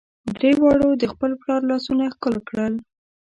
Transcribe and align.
درې 0.35 0.51
واړو 0.61 0.89
د 0.97 1.03
خپل 1.11 1.31
پلار 1.41 1.61
لاسونه 1.71 2.03
ښکل 2.15 2.35
کړل. 2.47 2.73